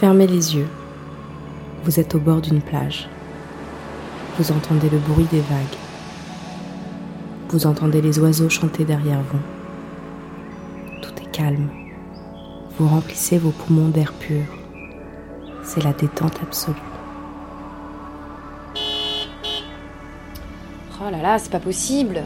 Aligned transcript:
Fermez 0.00 0.26
les 0.26 0.56
yeux. 0.56 0.68
Vous 1.84 2.00
êtes 2.00 2.14
au 2.14 2.18
bord 2.18 2.40
d'une 2.40 2.62
plage. 2.62 3.06
Vous 4.38 4.50
entendez 4.50 4.88
le 4.88 4.96
bruit 4.96 5.26
des 5.30 5.42
vagues. 5.42 5.76
Vous 7.50 7.66
entendez 7.66 8.00
les 8.00 8.18
oiseaux 8.18 8.48
chanter 8.48 8.86
derrière 8.86 9.20
vous. 9.30 9.40
Tout 11.02 11.12
est 11.22 11.30
calme. 11.30 11.68
Vous 12.78 12.88
remplissez 12.88 13.36
vos 13.36 13.50
poumons 13.50 13.90
d'air 13.90 14.14
pur. 14.14 14.46
C'est 15.62 15.84
la 15.84 15.92
détente 15.92 16.40
absolue. 16.42 16.80
Oh 20.98 21.10
là 21.10 21.20
là, 21.20 21.38
c'est 21.38 21.52
pas 21.52 21.60
possible. 21.60 22.22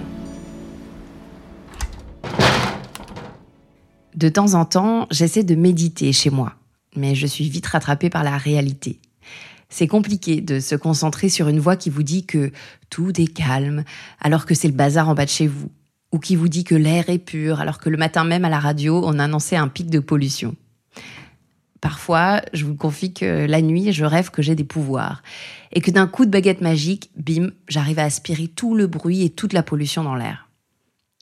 De 4.14 4.28
temps 4.28 4.54
en 4.54 4.64
temps, 4.64 5.08
j'essaie 5.10 5.42
de 5.42 5.56
méditer 5.56 6.12
chez 6.12 6.30
moi, 6.30 6.52
mais 6.96 7.14
je 7.14 7.26
suis 7.26 7.48
vite 7.48 7.66
rattrapée 7.66 8.10
par 8.10 8.24
la 8.24 8.36
réalité. 8.36 8.98
C'est 9.68 9.88
compliqué 9.88 10.40
de 10.40 10.60
se 10.60 10.74
concentrer 10.76 11.28
sur 11.28 11.48
une 11.48 11.58
voix 11.58 11.76
qui 11.76 11.90
vous 11.90 12.02
dit 12.02 12.26
que 12.26 12.52
tout 12.90 13.20
est 13.20 13.32
calme 13.32 13.84
alors 14.20 14.46
que 14.46 14.54
c'est 14.54 14.68
le 14.68 14.74
bazar 14.74 15.08
en 15.08 15.14
bas 15.14 15.24
de 15.24 15.30
chez 15.30 15.46
vous, 15.46 15.70
ou 16.12 16.18
qui 16.18 16.36
vous 16.36 16.48
dit 16.48 16.64
que 16.64 16.74
l'air 16.74 17.08
est 17.10 17.18
pur 17.18 17.60
alors 17.60 17.78
que 17.78 17.90
le 17.90 17.96
matin 17.96 18.24
même 18.24 18.44
à 18.44 18.50
la 18.50 18.60
radio 18.60 19.02
on 19.04 19.18
annonçait 19.18 19.56
un 19.56 19.68
pic 19.68 19.90
de 19.90 19.98
pollution. 19.98 20.54
Parfois, 21.80 22.40
je 22.54 22.64
vous 22.64 22.76
confie 22.76 23.12
que 23.12 23.44
la 23.44 23.60
nuit, 23.60 23.92
je 23.92 24.06
rêve 24.06 24.30
que 24.30 24.40
j'ai 24.40 24.54
des 24.54 24.64
pouvoirs 24.64 25.22
et 25.70 25.82
que 25.82 25.90
d'un 25.90 26.06
coup 26.06 26.24
de 26.24 26.30
baguette 26.30 26.62
magique, 26.62 27.10
bim, 27.14 27.50
j'arrive 27.68 27.98
à 27.98 28.04
aspirer 28.04 28.48
tout 28.48 28.74
le 28.74 28.86
bruit 28.86 29.22
et 29.22 29.28
toute 29.28 29.52
la 29.52 29.62
pollution 29.62 30.02
dans 30.02 30.14
l'air. 30.14 30.48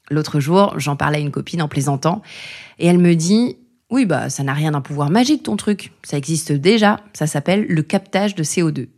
L'autre 0.09 0.39
jour, 0.39 0.79
j'en 0.79 0.95
parlais 0.95 1.19
à 1.19 1.21
une 1.21 1.33
copine 1.33 1.63
en 1.63 1.69
plaisantant 1.69 2.23
et 2.79 2.87
elle 2.87 2.99
me 2.99 3.15
dit 3.15 3.57
"Oui 3.93 4.07
bah 4.07 4.31
ça 4.31 4.43
n'a 4.43 4.55
rien 4.55 4.73
d'un 4.73 4.81
pouvoir 4.81 5.11
magique 5.11 5.45
ton 5.45 5.57
truc, 5.57 5.93
ça 6.03 6.17
existe 6.17 6.51
déjà, 6.51 6.99
ça 7.13 7.29
s'appelle 7.29 7.67
le 7.69 7.83
captage 7.83 8.35
de 8.35 8.43
CO2." 8.43 8.89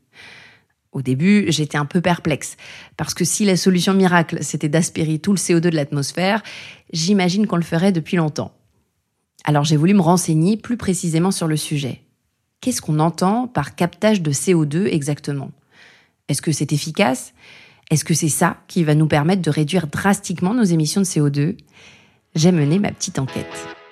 Au 0.92 1.02
début, 1.02 1.46
j'étais 1.48 1.76
un 1.76 1.86
peu 1.86 2.00
perplexe, 2.00 2.56
parce 2.96 3.14
que 3.14 3.24
si 3.24 3.44
la 3.44 3.56
solution 3.56 3.92
miracle, 3.92 4.38
c'était 4.42 4.68
d'aspirer 4.68 5.18
tout 5.18 5.32
le 5.32 5.38
CO2 5.38 5.58
de 5.58 5.68
l'atmosphère, 5.70 6.42
j'imagine 6.92 7.48
qu'on 7.48 7.56
le 7.56 7.62
ferait 7.62 7.90
depuis 7.90 8.16
longtemps. 8.16 8.52
Alors 9.42 9.64
j'ai 9.64 9.76
voulu 9.76 9.92
me 9.92 10.00
renseigner 10.00 10.56
plus 10.56 10.76
précisément 10.76 11.32
sur 11.32 11.48
le 11.48 11.56
sujet. 11.56 12.02
Qu'est-ce 12.60 12.80
qu'on 12.80 13.00
entend 13.00 13.48
par 13.48 13.74
captage 13.74 14.22
de 14.22 14.30
CO2 14.30 14.86
exactement? 14.86 15.50
Est-ce 16.28 16.40
que 16.40 16.52
c'est 16.52 16.72
efficace? 16.72 17.34
Est-ce 17.90 18.04
que 18.04 18.14
c'est 18.14 18.28
ça 18.28 18.58
qui 18.68 18.84
va 18.84 18.94
nous 18.94 19.08
permettre 19.08 19.42
de 19.42 19.50
réduire 19.50 19.88
drastiquement 19.88 20.54
nos 20.54 20.62
émissions 20.62 21.00
de 21.00 21.06
CO2 21.06 21.56
J'ai 22.36 22.52
mené 22.52 22.78
ma 22.78 22.92
petite 22.92 23.18
enquête. 23.18 23.83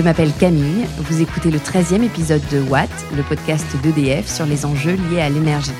Je 0.00 0.04
m'appelle 0.06 0.32
Camille, 0.32 0.86
vous 0.96 1.20
écoutez 1.20 1.50
le 1.50 1.58
13e 1.58 2.02
épisode 2.02 2.40
de 2.50 2.62
Watt, 2.62 2.88
le 3.14 3.22
podcast 3.22 3.66
d'EDF 3.82 4.26
sur 4.26 4.46
les 4.46 4.64
enjeux 4.64 4.96
liés 5.10 5.20
à 5.20 5.28
l'énergie. 5.28 5.74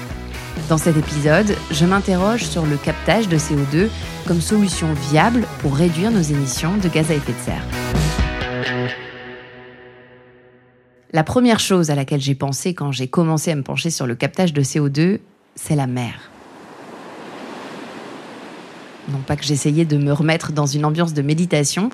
Dans 0.69 0.77
cet 0.77 0.99
épisode, 0.99 1.57
je 1.71 1.87
m'interroge 1.87 2.45
sur 2.45 2.67
le 2.67 2.77
captage 2.77 3.29
de 3.31 3.39
CO2 3.39 3.89
comme 4.27 4.43
solution 4.43 4.93
viable 5.11 5.47
pour 5.61 5.75
réduire 5.75 6.11
nos 6.11 6.21
émissions 6.21 6.77
de 6.77 6.89
gaz 6.91 7.11
à 7.11 7.15
effet 7.15 7.33
de 7.33 7.39
serre. 7.39 7.65
La 11.13 11.25
première 11.25 11.59
chose 11.59 11.91
à 11.91 11.95
laquelle 11.95 12.21
j'ai 12.21 12.35
pensé 12.35 12.75
quand 12.75 12.93
j'ai 12.93 13.09
commencé 13.09 13.51
à 13.51 13.55
me 13.55 13.63
pencher 13.63 13.89
sur 13.89 14.07
le 14.07 14.17
captage 14.17 14.53
de 14.53 14.61
CO2, 14.61 15.21
c'est 15.55 15.77
la 15.77 15.87
mer. 15.87 16.31
Non 19.09 19.21
pas 19.27 19.37
que 19.37 19.45
j'essayais 19.45 19.87
de 19.87 19.97
me 19.97 20.13
remettre 20.13 20.53
dans 20.53 20.67
une 20.67 20.85
ambiance 20.85 21.15
de 21.15 21.23
méditation, 21.23 21.89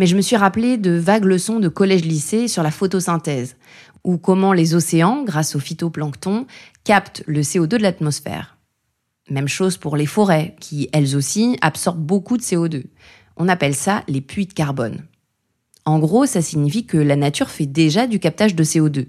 mais 0.00 0.06
je 0.06 0.16
me 0.16 0.22
suis 0.22 0.36
rappelé 0.36 0.78
de 0.78 0.92
vagues 0.92 1.26
leçons 1.26 1.60
de 1.60 1.68
collège-lycée 1.68 2.48
sur 2.48 2.62
la 2.62 2.70
photosynthèse, 2.70 3.56
ou 4.02 4.16
comment 4.16 4.54
les 4.54 4.74
océans, 4.74 5.24
grâce 5.24 5.54
au 5.54 5.58
phytoplancton, 5.58 6.46
captent 6.84 7.22
le 7.26 7.42
CO2 7.42 7.66
de 7.66 7.76
l'atmosphère. 7.76 8.56
Même 9.28 9.46
chose 9.46 9.76
pour 9.76 9.98
les 9.98 10.06
forêts, 10.06 10.56
qui, 10.58 10.88
elles 10.94 11.16
aussi, 11.16 11.58
absorbent 11.60 12.00
beaucoup 12.00 12.38
de 12.38 12.42
CO2. 12.42 12.84
On 13.36 13.46
appelle 13.46 13.74
ça 13.74 14.02
les 14.08 14.22
puits 14.22 14.46
de 14.46 14.54
carbone. 14.54 15.04
En 15.84 15.98
gros, 15.98 16.24
ça 16.24 16.40
signifie 16.40 16.86
que 16.86 16.96
la 16.96 17.16
nature 17.16 17.50
fait 17.50 17.66
déjà 17.66 18.06
du 18.06 18.20
captage 18.20 18.54
de 18.54 18.64
CO2. 18.64 19.08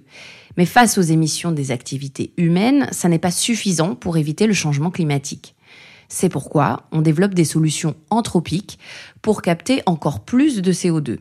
Mais 0.58 0.66
face 0.66 0.98
aux 0.98 1.02
émissions 1.02 1.54
des 1.54 1.72
activités 1.72 2.34
humaines, 2.36 2.90
ça 2.92 3.08
n'est 3.08 3.18
pas 3.18 3.32
suffisant 3.32 3.96
pour 3.96 4.18
éviter 4.18 4.46
le 4.46 4.54
changement 4.54 4.92
climatique. 4.92 5.56
C'est 6.14 6.28
pourquoi 6.28 6.84
on 6.92 7.02
développe 7.02 7.34
des 7.34 7.46
solutions 7.46 7.96
anthropiques 8.10 8.78
pour 9.22 9.42
capter 9.42 9.82
encore 9.86 10.20
plus 10.20 10.62
de 10.62 10.74
CO2. 10.74 11.20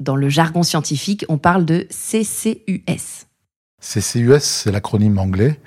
Dans 0.00 0.16
le 0.16 0.28
jargon 0.28 0.62
scientifique, 0.62 1.24
on 1.30 1.38
parle 1.38 1.64
de 1.64 1.86
CCUS. 1.88 3.24
CCUS, 3.80 4.40
c'est 4.40 4.70
l'acronyme 4.70 5.18
anglais, 5.18 5.58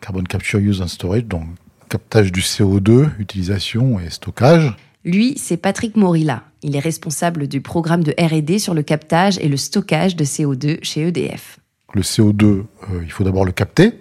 Carbon 0.00 0.24
Capture 0.24 0.58
Use 0.58 0.82
and 0.82 0.88
Storage, 0.88 1.26
donc 1.26 1.46
captage 1.88 2.32
du 2.32 2.40
CO2, 2.40 3.10
utilisation 3.20 4.00
et 4.00 4.10
stockage. 4.10 4.74
Lui, 5.04 5.38
c'est 5.38 5.56
Patrick 5.56 5.96
Morilla. 5.96 6.42
Il 6.62 6.74
est 6.74 6.80
responsable 6.80 7.46
du 7.46 7.60
programme 7.60 8.02
de 8.02 8.12
RD 8.18 8.58
sur 8.58 8.74
le 8.74 8.82
captage 8.82 9.38
et 9.38 9.48
le 9.48 9.56
stockage 9.56 10.16
de 10.16 10.24
CO2 10.24 10.82
chez 10.82 11.06
EDF. 11.06 11.60
Le 11.94 12.02
CO2, 12.02 12.44
euh, 12.44 12.64
il 13.04 13.12
faut 13.12 13.22
d'abord 13.22 13.44
le 13.44 13.52
capter, 13.52 13.99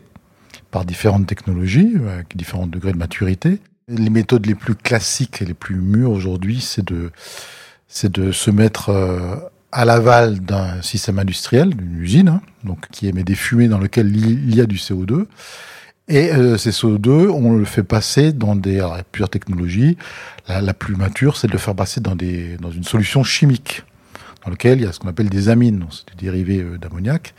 par 0.71 0.85
différentes 0.85 1.27
technologies, 1.27 1.95
avec 2.11 2.35
différents 2.35 2.67
degrés 2.67 2.91
de 2.91 2.97
maturité. 2.97 3.59
Les 3.87 4.09
méthodes 4.09 4.45
les 4.45 4.55
plus 4.55 4.75
classiques 4.75 5.41
et 5.41 5.45
les 5.45 5.53
plus 5.53 5.75
mûres 5.75 6.11
aujourd'hui, 6.11 6.61
c'est 6.61 6.85
de, 6.85 7.11
c'est 7.87 8.11
de 8.11 8.31
se 8.31 8.51
mettre 8.51 8.89
euh, 8.89 9.35
à 9.71 9.85
l'aval 9.85 10.39
d'un 10.39 10.81
système 10.81 11.19
industriel, 11.19 11.75
d'une 11.75 12.01
usine, 12.01 12.27
hein, 12.29 12.41
donc 12.63 12.87
qui 12.91 13.07
émet 13.07 13.23
des 13.23 13.35
fumées 13.35 13.67
dans 13.67 13.79
lesquelles 13.79 14.15
il 14.15 14.55
y 14.55 14.61
a 14.61 14.65
du 14.65 14.77
CO2. 14.77 15.25
Et 16.09 16.31
euh, 16.31 16.57
ces 16.57 16.71
CO2, 16.71 17.29
on 17.29 17.53
le 17.53 17.65
fait 17.65 17.83
passer 17.83 18.33
dans 18.33 18.55
des 18.55 18.77
alors, 18.77 18.97
plusieurs 19.11 19.29
technologies. 19.29 19.95
La, 20.47 20.73
plus 20.73 20.95
mature, 20.95 21.37
c'est 21.37 21.45
de 21.45 21.51
le 21.51 21.59
faire 21.59 21.75
passer 21.75 22.01
dans 22.01 22.15
des 22.15 22.57
dans 22.57 22.71
une 22.71 22.83
solution 22.83 23.23
chimique, 23.23 23.83
dans 24.43 24.49
laquelle 24.49 24.79
il 24.79 24.85
y 24.85 24.87
a 24.87 24.91
ce 24.91 24.99
qu'on 24.99 25.07
appelle 25.07 25.29
des 25.29 25.49
amines, 25.49 25.85
c'est 25.91 26.15
des 26.15 26.25
dérivés 26.25 26.63
euh, 26.63 26.79
d'ammoniac. 26.79 27.35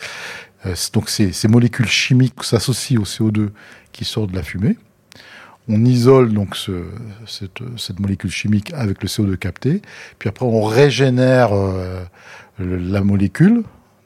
Euh, 0.67 0.75
donc 0.93 1.09
ces, 1.09 1.49
molécules 1.49 1.87
chimiques 1.87 2.43
s'associent 2.43 3.01
au 3.01 3.05
CO2 3.05 3.51
qui 3.93 4.05
sort 4.05 4.27
de 4.27 4.35
la 4.35 4.43
fumée. 4.43 4.77
On 5.69 5.85
isole 5.85 6.33
donc 6.33 6.57
ce, 6.57 6.85
cette, 7.27 8.01
molécule 8.01 8.31
chimique 8.31 8.73
avec 8.75 9.03
le 9.03 9.09
CO2 9.09 9.37
capté, 9.37 9.83
puis 10.19 10.29
après 10.29 10.45
on 10.45 10.63
régénère 10.63 11.51
euh, 11.53 12.03
la 12.59 13.03
molécule, 13.03 13.63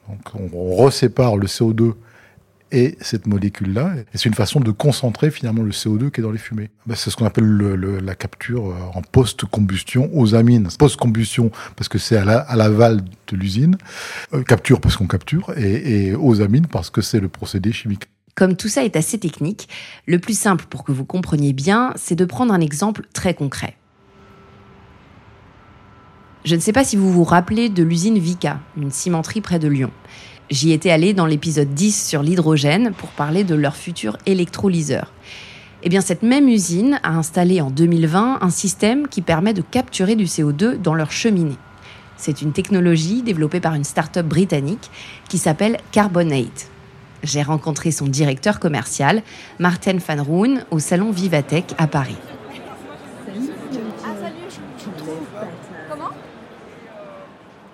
donc 0.09 0.21
on, 0.35 0.51
on 0.53 0.77
resépare 0.77 1.37
le 1.37 1.47
CO2 1.47 1.95
et 2.73 2.97
cette 3.01 3.27
molécule-là. 3.27 3.95
C'est 4.15 4.29
une 4.29 4.35
façon 4.35 4.61
de 4.61 4.71
concentrer 4.71 5.31
finalement 5.31 5.63
le 5.63 5.71
CO2 5.71 6.11
qui 6.11 6.21
est 6.21 6.23
dans 6.23 6.31
les 6.31 6.39
fumées. 6.39 6.71
Ben, 6.87 6.95
c'est 6.95 7.11
ce 7.11 7.17
qu'on 7.17 7.27
appelle 7.27 7.45
le, 7.45 7.77
le, 7.77 7.99
la 7.99 8.15
capture 8.15 8.71
euh, 8.71 8.75
en 8.95 9.03
post-combustion 9.03 10.11
aux 10.13 10.35
amines. 10.35 10.69
Post-combustion 10.79 11.51
parce 11.77 11.89
que 11.89 11.99
c'est 11.99 12.17
à 12.17 12.25
l'aval 12.25 12.97
la, 12.97 13.03
de 13.03 13.37
l'usine, 13.37 13.77
euh, 14.33 14.43
capture 14.43 14.81
parce 14.81 14.97
qu'on 14.97 15.07
capture, 15.07 15.53
et, 15.57 16.09
et 16.09 16.15
aux 16.15 16.41
amines 16.41 16.67
parce 16.67 16.91
que 16.91 17.01
c'est 17.01 17.21
le 17.21 17.29
procédé 17.29 17.73
chimique. 17.73 18.09
Comme 18.35 18.57
tout 18.57 18.69
ça 18.69 18.85
est 18.85 18.97
assez 18.97 19.19
technique, 19.19 19.69
le 20.07 20.19
plus 20.19 20.37
simple 20.37 20.65
pour 20.69 20.83
que 20.83 20.91
vous 20.91 21.05
compreniez 21.05 21.53
bien, 21.53 21.93
c'est 21.97 22.17
de 22.17 22.25
prendre 22.25 22.53
un 22.53 22.61
exemple 22.61 23.07
très 23.13 23.35
concret. 23.35 23.77
Je 26.45 26.57
ne 26.57 26.61
sais 26.61 26.73
pas 26.73 26.85
si 26.85 26.97
vous 26.97 27.11
vous 27.11 27.25
rappelez 27.25 27.71
de 27.71 27.83
l'usine 27.83 28.19
Vica, 28.19 28.61
une 28.77 28.91
cimenterie 28.91 29.41
près 29.41 29.59
de 29.59 29.69
Lyon. 29.69 29.91
J'y 30.50 30.72
étais 30.72 30.91
allée 30.91 31.15
dans 31.15 31.25
l'épisode 31.25 31.72
10 31.72 32.06
sur 32.06 32.22
l'hydrogène 32.22 32.93
pour 32.93 33.09
parler 33.10 33.44
de 33.44 33.55
leur 33.55 33.77
futur 33.77 34.19
électrolyseur. 34.26 35.11
Eh 35.82 35.88
bien, 35.88 36.02
cette 36.02 36.23
même 36.23 36.49
usine 36.49 37.00
a 37.02 37.17
installé 37.17 37.61
en 37.61 37.70
2020 37.70 38.38
un 38.43 38.50
système 38.50 39.08
qui 39.08 39.23
permet 39.23 39.55
de 39.55 39.62
capturer 39.62 40.17
du 40.17 40.25
CO2 40.25 40.81
dans 40.81 40.94
leur 40.94 41.11
cheminée. 41.11 41.56
C'est 42.17 42.43
une 42.43 42.52
technologie 42.52 43.23
développée 43.23 43.61
par 43.61 43.75
une 43.75 43.85
start-up 43.85 44.26
britannique 44.26 44.91
qui 45.29 45.38
s'appelle 45.38 45.79
Carbonate. 45.93 46.69
J'ai 47.23 47.43
rencontré 47.43 47.90
son 47.90 48.06
directeur 48.06 48.61
commercial, 48.61 49.23
Martin 49.58 49.97
Van 50.06 50.23
Roon, 50.23 50.58
au 50.70 50.79
salon 50.79 51.11
Vivatech 51.11 51.75
à 51.79 51.87
Paris. 51.87 52.17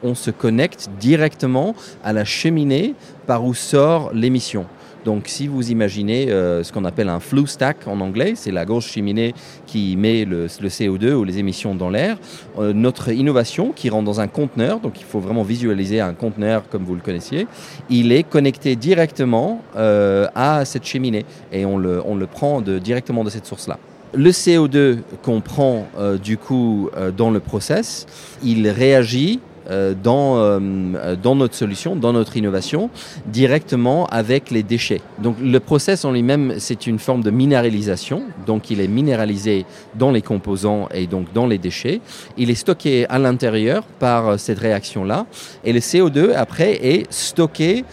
On 0.02 0.14
se 0.14 0.30
connecte 0.30 0.90
directement 0.98 1.74
à 2.02 2.12
la 2.12 2.24
cheminée 2.24 2.94
par 3.26 3.44
où 3.44 3.54
sort 3.54 4.10
l'émission. 4.12 4.66
Donc 5.04 5.28
si 5.28 5.46
vous 5.46 5.70
imaginez 5.70 6.30
euh, 6.30 6.62
ce 6.62 6.72
qu'on 6.72 6.84
appelle 6.84 7.08
un 7.08 7.20
flue 7.20 7.46
stack 7.46 7.86
en 7.86 8.00
anglais, 8.00 8.34
c'est 8.36 8.50
la 8.50 8.64
grosse 8.64 8.86
cheminée 8.86 9.34
qui 9.66 9.96
met 9.96 10.24
le, 10.24 10.42
le 10.42 10.68
CO2 10.68 11.12
ou 11.14 11.24
les 11.24 11.38
émissions 11.38 11.74
dans 11.74 11.88
l'air, 11.88 12.18
euh, 12.58 12.72
notre 12.72 13.10
innovation 13.10 13.72
qui 13.72 13.88
rentre 13.88 14.04
dans 14.04 14.20
un 14.20 14.28
conteneur, 14.28 14.80
donc 14.80 15.00
il 15.00 15.04
faut 15.04 15.20
vraiment 15.20 15.42
visualiser 15.42 16.00
un 16.00 16.12
conteneur 16.12 16.68
comme 16.68 16.84
vous 16.84 16.94
le 16.94 17.00
connaissiez, 17.00 17.46
il 17.88 18.12
est 18.12 18.24
connecté 18.24 18.76
directement 18.76 19.62
euh, 19.76 20.26
à 20.34 20.64
cette 20.64 20.84
cheminée 20.84 21.24
et 21.52 21.64
on 21.64 21.78
le, 21.78 22.00
prend 22.30 22.60
directement 22.60 23.24
de 23.24 23.30
cette 23.30 23.46
source-là. 23.46 23.78
Le 24.12 24.30
CO2 24.30 24.98
qu'on 25.22 25.40
prend 25.40 25.86
du 26.22 26.36
coup 26.36 26.90
dans 27.16 27.30
le 27.30 27.40
process, 27.40 28.06
il 28.42 28.68
réagit 28.68 29.40
dans, 29.70 30.36
euh, 30.38 31.16
dans 31.16 31.36
notre 31.36 31.54
solution, 31.54 31.96
dans 31.96 32.12
notre 32.12 32.36
innovation, 32.36 32.90
directement 33.26 34.06
avec 34.06 34.50
les 34.50 34.62
déchets. 34.62 35.00
Donc 35.18 35.36
le 35.40 35.60
process 35.60 36.04
en 36.04 36.12
lui-même, 36.12 36.54
c'est 36.58 36.86
une 36.86 36.98
forme 36.98 37.22
de 37.22 37.30
minéralisation. 37.30 38.22
Donc 38.46 38.70
il 38.70 38.80
est 38.80 38.88
minéralisé 38.88 39.64
dans 39.94 40.10
les 40.10 40.22
composants 40.22 40.88
et 40.92 41.06
donc 41.06 41.32
dans 41.32 41.46
les 41.46 41.58
déchets. 41.58 42.00
Il 42.36 42.50
est 42.50 42.54
stocké 42.54 43.06
à 43.08 43.18
l'intérieur 43.18 43.84
par 43.98 44.28
euh, 44.28 44.36
cette 44.36 44.58
réaction-là. 44.58 45.26
Et 45.64 45.72
le 45.72 45.80
CO2, 45.80 46.34
après, 46.34 46.72
est 46.84 47.10
stocké 47.12 47.84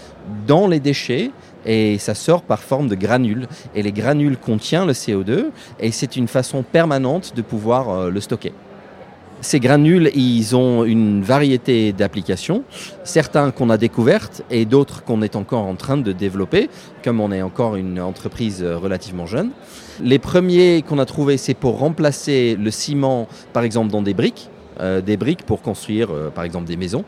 dans 0.46 0.68
les 0.68 0.80
déchets 0.80 1.32
et 1.66 1.98
ça 1.98 2.16
sort 2.16 2.42
par 2.42 2.62
forme 2.62 2.88
de 2.88 2.96
granules. 2.96 3.48
Et 3.76 3.84
les 3.84 3.92
granules 3.92 4.38
contiennent 4.38 4.88
le 4.88 4.94
CO2 4.94 5.48
et 5.80 5.92
c'est 5.92 6.16
une 6.16 6.28
façon 6.28 6.64
permanente 6.64 7.34
de 7.36 7.42
pouvoir 7.42 7.90
euh, 7.90 8.10
le 8.10 8.22
stocker. 8.22 8.54
Ces 9.42 9.60
granules, 9.60 10.10
ils 10.16 10.56
ont 10.56 10.84
une 10.84 11.22
variété 11.22 11.94
d'applications, 11.94 12.64
certains 13.04 13.52
qu'on 13.52 13.70
a 13.70 13.78
découvertes 13.78 14.42
et 14.50 14.66
d'autres 14.66 15.04
qu'on 15.04 15.22
est 15.22 15.36
encore 15.36 15.64
en 15.64 15.76
train 15.76 15.98
de 15.98 16.12
développer, 16.12 16.70
comme 17.04 17.22
on 17.22 17.32
est 17.32 17.44
encore 17.44 17.76
une 17.76 18.00
entreprise 18.00 18.64
relativement 18.64 19.28
jeune. 19.28 19.52
Les 20.02 20.18
premiers 20.18 20.84
qu'on 20.88 20.98
a 20.98 21.06
trouvés, 21.06 21.38
c'est 21.38 21.54
pour 21.54 21.78
remplacer 21.78 22.58
le 22.60 22.72
ciment, 22.72 23.28
par 23.54 23.64
exemple, 23.64 23.92
dans 23.92 24.02
des 24.02 24.16
briques, 24.16 24.50
euh, 24.80 25.02
des 25.02 25.18
briques 25.18 25.44
pour 25.44 25.62
construire, 25.62 26.10
euh, 26.12 26.30
par 26.30 26.44
exemple, 26.44 26.66
des 26.66 26.78
maisons. 26.78 27.04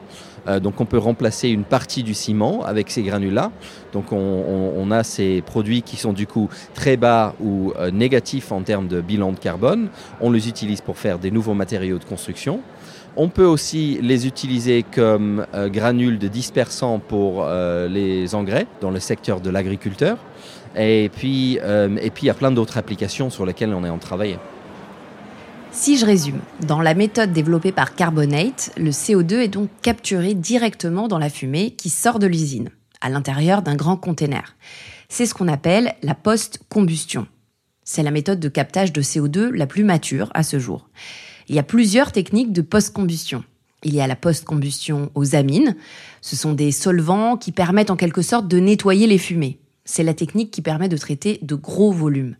Euh, 0.48 0.60
donc 0.60 0.80
on 0.82 0.86
peut 0.86 0.98
remplacer 0.98 1.50
une 1.50 1.64
partie 1.64 2.04
du 2.04 2.14
ciment 2.14 2.64
avec 2.64 2.90
ces 2.92 3.04
granules-là. 3.04 3.52
Donc 3.94 4.12
on, 4.12 4.92
a 4.92 5.04
ces 5.04 5.42
produits 5.42 5.82
qui 5.84 5.98
sont 5.98 6.14
du 6.14 6.26
coup 6.26 6.50
très 6.74 6.98
bas 6.98 7.36
ou 7.40 7.74
euh, 7.78 7.92
négatifs 7.92 8.52
en 8.52 8.62
termes 8.62 8.88
de 8.88 9.02
bilan 9.02 9.32
de 9.32 9.40
carbone. 9.40 9.90
On 10.22 10.32
les 10.32 10.48
utilise 10.48 10.82
pour 10.82 10.98
faire 10.98 11.20
des 11.20 11.32
nouveaux 11.32 11.54
matériaux 11.54 12.00
de 12.00 12.04
construction. 12.04 12.62
On 13.16 13.28
peut 13.30 13.46
aussi 13.46 14.00
les 14.02 14.26
utiliser 14.26 14.84
comme 14.84 15.46
euh, 15.54 15.70
granules 15.70 16.18
de 16.18 16.28
dispersant 16.28 17.00
pour 17.00 17.46
les 17.90 18.36
engrais 18.36 18.68
dans 18.82 18.92
le 18.92 19.00
secteur 19.00 19.42
de 19.42 19.50
l'agriculteur. 19.50 20.18
Et 20.76 21.10
puis, 21.16 21.56
et 21.58 22.10
puis 22.12 22.24
il 22.24 22.28
y 22.28 22.30
a 22.30 22.36
plein 22.36 22.52
d'autres 22.52 22.78
applications 22.78 23.30
sur 23.30 23.46
lesquelles 23.46 23.74
on 23.74 23.84
est 23.84 23.90
en 23.90 23.98
train 23.98 23.98
de 23.98 24.02
travailler. 24.02 24.38
Si 25.72 25.98
je 25.98 26.06
résume, 26.06 26.42
dans 26.66 26.82
la 26.82 26.96
méthode 26.96 27.32
développée 27.32 27.72
par 27.72 27.94
Carbonate, 27.94 28.72
le 28.76 28.90
CO2 28.90 29.36
est 29.36 29.48
donc 29.50 29.70
capturé 29.84 30.34
directement 30.34 31.08
dans 31.08 31.20
la 31.20 31.30
fumée 31.30 31.72
qui 31.72 31.90
sort 31.90 32.18
de 32.18 32.26
l'usine, 32.26 32.70
à 33.02 33.10
l'intérieur 33.10 33.62
d'un 33.62 33.76
grand 33.76 33.96
container. 33.96 34.56
C'est 35.10 35.28
ce 35.28 35.36
qu'on 35.36 35.48
appelle 35.48 35.94
la 36.02 36.16
post-combustion. 36.16 37.28
C'est 37.84 38.04
la 38.04 38.12
méthode 38.12 38.40
de 38.40 38.50
captage 38.50 38.92
de 38.92 39.02
CO2 39.02 39.50
la 39.50 39.68
plus 39.68 39.84
mature 39.84 40.32
à 40.34 40.42
ce 40.42 40.58
jour. 40.58 40.90
Il 41.48 41.56
y 41.56 41.60
a 41.60 41.64
plusieurs 41.64 42.12
techniques 42.12 42.52
de 42.52 42.62
post-combustion. 42.62 43.44
Il 43.84 43.94
y 43.94 44.02
a 44.02 44.08
la 44.08 44.16
post-combustion 44.16 45.12
aux 45.14 45.36
amines. 45.36 45.76
Ce 46.22 46.36
sont 46.36 46.54
des 46.54 46.72
solvants 46.72 47.38
qui 47.38 47.52
permettent 47.52 47.92
en 47.92 47.96
quelque 47.96 48.24
sorte 48.24 48.48
de 48.48 48.60
nettoyer 48.60 49.06
les 49.06 49.20
fumées. 49.20 49.60
C'est 49.86 50.04
la 50.04 50.14
technique 50.16 50.52
qui 50.52 50.62
permet 50.62 50.90
de 50.90 50.98
traiter 50.98 51.40
de 51.44 51.56
gros 51.56 51.92
volumes. 51.92 52.36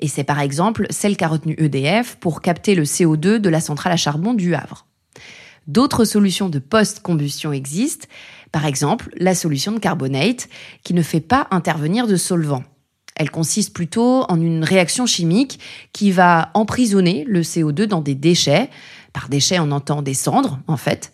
Et 0.00 0.08
c'est 0.08 0.24
par 0.24 0.40
exemple 0.40 0.86
celle 0.90 1.16
qu'a 1.16 1.28
retenue 1.28 1.56
EDF 1.58 2.16
pour 2.16 2.42
capter 2.42 2.74
le 2.74 2.84
CO2 2.84 3.38
de 3.38 3.48
la 3.48 3.60
centrale 3.60 3.92
à 3.92 3.96
charbon 3.96 4.34
du 4.34 4.54
Havre. 4.54 4.86
D'autres 5.66 6.04
solutions 6.04 6.48
de 6.48 6.58
post-combustion 6.58 7.52
existent, 7.52 8.06
par 8.52 8.66
exemple 8.66 9.10
la 9.16 9.34
solution 9.34 9.72
de 9.72 9.78
carbonate, 9.78 10.48
qui 10.84 10.94
ne 10.94 11.02
fait 11.02 11.20
pas 11.20 11.48
intervenir 11.50 12.06
de 12.06 12.16
solvant. 12.16 12.62
Elle 13.16 13.30
consiste 13.30 13.72
plutôt 13.72 14.24
en 14.28 14.40
une 14.40 14.62
réaction 14.62 15.06
chimique 15.06 15.58
qui 15.92 16.12
va 16.12 16.50
emprisonner 16.54 17.24
le 17.26 17.40
CO2 17.40 17.84
dans 17.84 18.02
des 18.02 18.14
déchets, 18.14 18.68
par 19.14 19.30
déchets 19.30 19.58
on 19.58 19.72
entend 19.72 20.02
des 20.02 20.14
cendres 20.14 20.60
en 20.68 20.76
fait, 20.76 21.12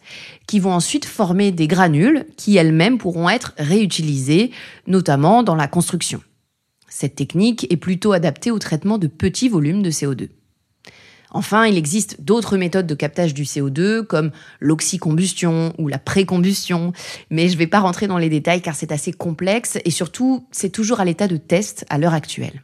qui 0.48 0.58
vont 0.58 0.72
ensuite 0.72 1.04
former 1.04 1.52
des 1.52 1.68
granules 1.68 2.26
qui 2.36 2.56
elles-mêmes 2.56 2.98
pourront 2.98 3.30
être 3.30 3.54
réutilisées, 3.56 4.50
notamment 4.88 5.44
dans 5.44 5.54
la 5.54 5.68
construction. 5.68 6.20
Cette 6.94 7.14
technique 7.14 7.66
est 7.72 7.78
plutôt 7.78 8.12
adaptée 8.12 8.50
au 8.50 8.58
traitement 8.58 8.98
de 8.98 9.06
petits 9.06 9.48
volumes 9.48 9.82
de 9.82 9.90
CO2. 9.90 10.28
Enfin, 11.30 11.64
il 11.64 11.78
existe 11.78 12.20
d'autres 12.20 12.58
méthodes 12.58 12.86
de 12.86 12.94
captage 12.94 13.32
du 13.32 13.44
CO2 13.44 14.04
comme 14.04 14.30
l'oxycombustion 14.60 15.72
ou 15.78 15.88
la 15.88 15.98
précombustion, 15.98 16.92
mais 17.30 17.48
je 17.48 17.54
ne 17.54 17.58
vais 17.58 17.66
pas 17.66 17.80
rentrer 17.80 18.08
dans 18.08 18.18
les 18.18 18.28
détails 18.28 18.60
car 18.60 18.74
c'est 18.74 18.92
assez 18.92 19.10
complexe 19.10 19.78
et 19.86 19.90
surtout 19.90 20.46
c'est 20.52 20.68
toujours 20.68 21.00
à 21.00 21.06
l'état 21.06 21.28
de 21.28 21.38
test 21.38 21.86
à 21.88 21.96
l'heure 21.96 22.12
actuelle. 22.12 22.62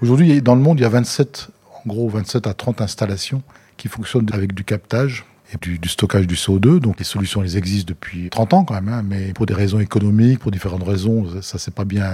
Aujourd'hui, 0.00 0.40
dans 0.40 0.54
le 0.54 0.62
monde, 0.62 0.78
il 0.78 0.82
y 0.82 0.86
a 0.86 0.88
27, 0.88 1.48
en 1.84 1.88
gros 1.88 2.08
27 2.08 2.46
à 2.46 2.54
30 2.54 2.80
installations 2.80 3.42
qui 3.76 3.88
fonctionnent 3.88 4.30
avec 4.32 4.54
du 4.54 4.62
captage 4.62 5.24
et 5.52 5.78
du, 5.78 5.88
stockage 5.88 6.26
du 6.26 6.34
CO2. 6.34 6.78
Donc 6.78 6.98
les 6.98 7.04
solutions, 7.04 7.42
elles 7.42 7.56
existent 7.56 7.88
depuis 7.88 8.30
30 8.30 8.54
ans 8.54 8.64
quand 8.64 8.74
même, 8.74 8.88
hein, 8.88 9.02
mais 9.06 9.32
pour 9.32 9.46
des 9.46 9.54
raisons 9.54 9.80
économiques, 9.80 10.38
pour 10.40 10.50
différentes 10.50 10.82
raisons, 10.82 11.40
ça 11.42 11.58
s'est 11.58 11.70
pas 11.70 11.84
bien 11.84 12.10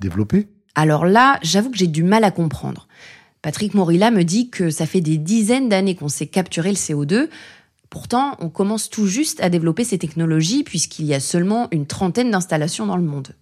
développé. 0.00 0.48
Alors 0.74 1.06
là, 1.06 1.38
j'avoue 1.42 1.70
que 1.70 1.76
j'ai 1.76 1.86
du 1.86 2.02
mal 2.02 2.24
à 2.24 2.30
comprendre. 2.30 2.86
Patrick 3.42 3.74
Morilla 3.74 4.10
me 4.10 4.24
dit 4.24 4.50
que 4.50 4.70
ça 4.70 4.86
fait 4.86 5.00
des 5.00 5.18
dizaines 5.18 5.68
d'années 5.68 5.94
qu'on 5.94 6.08
sait 6.08 6.26
capturer 6.26 6.70
le 6.70 6.76
CO2. 6.76 7.28
Pourtant, 7.90 8.36
on 8.40 8.48
commence 8.48 8.90
tout 8.90 9.06
juste 9.06 9.40
à 9.40 9.48
développer 9.48 9.84
ces 9.84 9.98
technologies 9.98 10.64
puisqu'il 10.64 11.06
y 11.06 11.14
a 11.14 11.20
seulement 11.20 11.68
une 11.70 11.86
trentaine 11.86 12.30
d'installations 12.30 12.86
dans 12.86 12.96
le 12.96 13.02
monde. 13.02 13.34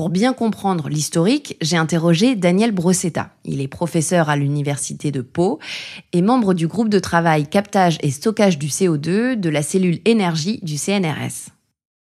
Pour 0.00 0.08
bien 0.08 0.32
comprendre 0.32 0.88
l'historique, 0.88 1.58
j'ai 1.60 1.76
interrogé 1.76 2.34
Daniel 2.34 2.72
Brossetta. 2.72 3.34
Il 3.44 3.60
est 3.60 3.68
professeur 3.68 4.30
à 4.30 4.36
l'université 4.36 5.10
de 5.10 5.20
Pau 5.20 5.58
et 6.14 6.22
membre 6.22 6.54
du 6.54 6.68
groupe 6.68 6.88
de 6.88 6.98
travail 6.98 7.46
captage 7.46 7.98
et 8.02 8.08
stockage 8.08 8.58
du 8.58 8.68
CO2 8.68 9.38
de 9.38 9.50
la 9.50 9.60
cellule 9.60 9.98
énergie 10.06 10.58
du 10.62 10.78
CNRS. 10.78 11.50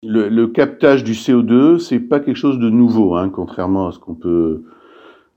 Le, 0.05 0.47
captage 0.47 1.03
du 1.03 1.15
CO2, 1.15 1.81
c'est 1.81 1.99
pas 1.99 2.21
quelque 2.21 2.37
chose 2.37 2.61
de 2.61 2.71
nouveau, 2.71 3.17
hein, 3.17 3.31
contrairement 3.31 3.89
à 3.89 3.91
ce 3.91 3.99
qu'on 3.99 4.15
peut 4.15 4.63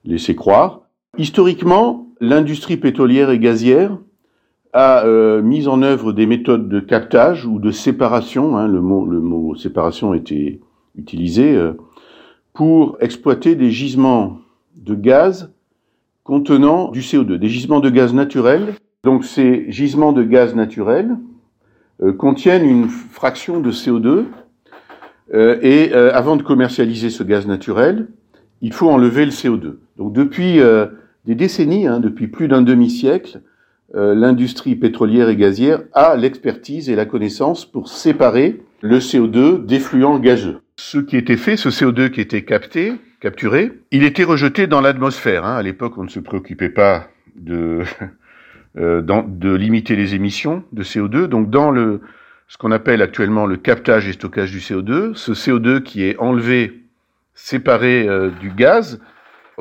laisser 0.05 0.35
croire. 0.35 0.81
Historiquement, 1.17 2.09
l'industrie 2.19 2.77
pétrolière 2.77 3.31
et 3.31 3.39
gazière 3.39 3.97
a 4.73 5.03
euh, 5.07 5.41
mis 5.41 5.67
en 5.67 5.81
œuvre 5.81 6.13
des 6.13 6.27
méthodes 6.27 6.69
de 6.69 6.79
captage 6.79 7.43
ou 7.43 7.57
de 7.57 7.71
séparation. 7.71 8.55
Hein, 8.55 8.67
le 8.67 8.81
mot, 8.81 9.07
le 9.07 9.19
mot 9.19 9.55
séparation 9.55 10.13
était 10.13 10.59
utilisé 10.95 11.55
euh, 11.55 11.73
pour 12.53 12.97
exploiter 12.99 13.55
des 13.55 13.71
gisements 13.71 14.39
de 14.75 14.95
gaz 14.95 15.51
contenant 16.23 16.91
du 16.91 17.01
CO2, 17.01 17.35
des 17.35 17.49
gisements 17.49 17.79
de 17.79 17.89
gaz 17.89 18.13
naturels. 18.13 18.75
Donc 19.03 19.25
ces 19.25 19.71
gisements 19.71 20.11
de 20.11 20.23
gaz 20.23 20.55
naturels 20.55 21.17
euh, 22.01 22.13
contiennent 22.13 22.65
une 22.65 22.87
fraction 22.87 23.59
de 23.59 23.71
CO2 23.71 24.25
euh, 25.33 25.57
et 25.61 25.93
euh, 25.93 26.13
avant 26.13 26.35
de 26.35 26.43
commercialiser 26.43 27.09
ce 27.09 27.23
gaz 27.23 27.47
naturel, 27.47 28.07
il 28.61 28.73
faut 28.73 28.89
enlever 28.89 29.25
le 29.25 29.31
CO2. 29.31 29.77
Donc 29.97 30.13
depuis 30.13 30.59
euh, 30.59 30.87
des 31.25 31.35
décennies, 31.35 31.87
hein, 31.87 31.99
depuis 31.99 32.27
plus 32.27 32.47
d'un 32.47 32.61
demi-siècle, 32.61 33.41
l'industrie 33.93 34.77
pétrolière 34.77 35.27
et 35.27 35.35
gazière 35.35 35.81
a 35.91 36.15
l'expertise 36.15 36.89
et 36.89 36.95
la 36.95 37.05
connaissance 37.05 37.65
pour 37.65 37.89
séparer 37.89 38.63
le 38.79 38.99
CO2 38.99 39.65
des 39.65 39.79
fluents 39.79 40.17
gazeux. 40.17 40.61
Ce 40.83 40.97
qui 40.97 41.15
était 41.15 41.37
fait, 41.37 41.57
ce 41.57 41.69
CO2 41.69 42.09
qui 42.09 42.21
était 42.21 42.41
capté, 42.41 42.95
capturé, 43.19 43.71
il 43.91 44.03
était 44.03 44.23
rejeté 44.23 44.65
dans 44.65 44.81
l'atmosphère. 44.81 45.45
Hein. 45.45 45.55
À 45.55 45.61
l'époque, 45.61 45.97
on 45.97 46.03
ne 46.03 46.09
se 46.09 46.19
préoccupait 46.19 46.69
pas 46.69 47.07
de, 47.35 47.83
euh, 48.77 49.01
de 49.03 49.53
limiter 49.53 49.95
les 49.95 50.15
émissions 50.15 50.63
de 50.71 50.83
CO2. 50.83 51.25
Donc 51.27 51.51
dans 51.51 51.69
le, 51.69 52.01
ce 52.47 52.57
qu'on 52.57 52.71
appelle 52.71 53.03
actuellement 53.03 53.45
le 53.45 53.57
captage 53.57 54.07
et 54.07 54.13
stockage 54.13 54.51
du 54.51 54.57
CO2, 54.57 55.13
ce 55.13 55.33
CO2 55.33 55.83
qui 55.83 56.03
est 56.03 56.17
enlevé, 56.17 56.81
séparé 57.35 58.09
euh, 58.09 58.31
du 58.41 58.49
gaz, 58.49 58.99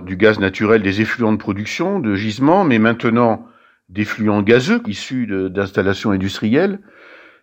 du 0.02 0.16
gaz 0.16 0.40
naturel 0.40 0.80
des 0.80 1.02
effluents 1.02 1.32
de 1.32 1.38
production, 1.38 2.00
de 2.00 2.14
gisements, 2.14 2.64
mais 2.64 2.78
maintenant 2.78 3.46
d'effluents 3.90 4.40
gazeux 4.40 4.80
issus 4.86 5.26
d'installations 5.50 6.12
industrielles. 6.12 6.78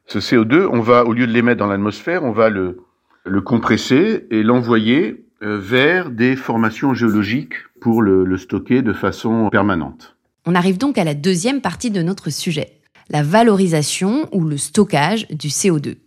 Ce 0.08 0.18
CO2, 0.18 0.68
on 0.72 0.82
va, 0.82 1.06
au 1.06 1.14
lieu 1.14 1.28
de 1.28 1.32
l'émettre 1.32 1.60
dans 1.60 1.68
l'atmosphère, 1.68 2.24
on 2.24 2.32
va 2.32 2.50
le, 2.50 2.80
le 3.28 3.42
compresser 3.42 4.26
et 4.32 4.44
l'envoyer 4.44 5.26
euh, 5.44 5.60
vers 5.60 6.10
des 6.10 6.36
formations 6.36 6.94
géologiques 6.94 7.56
pour 7.82 8.02
le, 8.02 8.26
le 8.26 8.38
stocker 8.38 8.82
de 8.82 8.94
façon 8.94 9.50
permanente. 9.52 10.16
On 10.46 10.56
arrive 10.56 10.78
donc 10.78 10.98
à 10.98 11.04
la 11.04 11.14
deuxième 11.14 11.62
partie 11.62 11.92
de 11.92 12.02
notre 12.02 12.30
sujet, 12.30 12.80
la 13.10 13.24
valorisation 13.24 14.30
ou 14.32 14.44
le 14.44 14.58
stockage 14.58 15.28
du 15.28 15.50
CO2. 15.50 15.98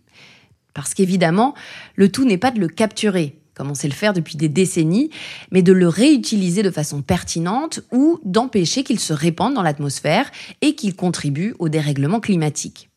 Parce 0.73 0.93
qu'évidemment, 0.93 1.53
le 1.95 2.11
tout 2.11 2.25
n'est 2.25 2.37
pas 2.37 2.51
de 2.51 2.59
le 2.59 2.67
capturer, 2.67 3.37
comme 3.53 3.69
on 3.69 3.75
sait 3.75 3.87
le 3.87 3.93
faire 3.93 4.13
depuis 4.13 4.37
des 4.37 4.49
décennies, 4.49 5.11
mais 5.51 5.61
de 5.61 5.73
le 5.73 5.87
réutiliser 5.87 6.63
de 6.63 6.71
façon 6.71 7.01
pertinente 7.01 7.81
ou 7.91 8.19
d'empêcher 8.23 8.83
qu'il 8.83 8.99
se 8.99 9.13
répande 9.13 9.53
dans 9.53 9.63
l'atmosphère 9.63 10.31
et 10.61 10.75
qu'il 10.75 10.95
contribue 10.95 11.53
au 11.59 11.69
dérèglement 11.69 12.19
climatique. 12.19 12.89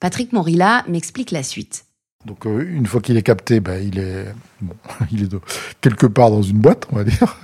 Patrick 0.00 0.32
Morilla 0.32 0.84
m'explique 0.88 1.30
la 1.30 1.42
suite. 1.42 1.84
Donc 2.24 2.46
euh, 2.46 2.64
une 2.68 2.86
fois 2.86 3.00
qu'il 3.00 3.16
est 3.16 3.22
capté, 3.22 3.60
ben, 3.60 3.82
il 3.82 3.98
est 3.98 4.26
bon, 4.60 4.74
il 5.12 5.24
est 5.24 5.34
quelque 5.80 6.06
part 6.06 6.30
dans 6.30 6.42
une 6.42 6.58
boîte, 6.58 6.86
on 6.92 6.96
va 6.96 7.04
dire. 7.04 7.36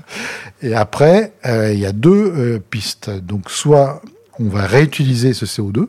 Et 0.62 0.75
après, 0.75 1.32
euh, 1.47 1.73
il 1.73 1.80
y 1.80 1.87
a 1.87 1.92
deux 1.92 2.32
euh, 2.37 2.58
pistes. 2.58 3.11
Donc 3.11 3.50
soit 3.50 4.02
on 4.38 4.49
va 4.49 4.66
réutiliser 4.66 5.32
ce 5.32 5.47
CO2, 5.47 5.88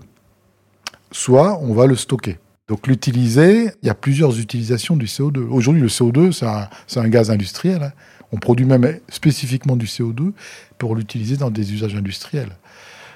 soit 1.12 1.60
on 1.62 1.74
va 1.74 1.86
le 1.86 1.96
stocker. 1.96 2.40
Donc 2.68 2.88
l'utiliser, 2.88 3.72
il 3.82 3.88
y 3.88 3.90
a 3.90 3.96
plusieurs 3.96 4.40
utilisations 4.40 4.96
du 4.96 5.06
CO2. 5.06 5.40
Aujourd'hui, 5.40 5.82
le 5.82 5.88
CO2, 5.88 6.32
c'est 6.32 6.46
un, 6.46 6.68
c'est 6.88 7.00
un 7.00 7.08
gaz 7.10 7.32
industriel. 7.32 7.84
hein. 7.84 7.92
On 8.32 8.38
produit 8.38 8.66
même 8.66 9.00
spécifiquement 9.10 9.76
du 9.76 9.88
CO2 9.88 10.34
pour 10.78 10.96
l'utiliser 10.96 11.36
dans 11.36 11.50
des 11.50 11.74
usages 11.74 11.96
industriels. 11.96 12.58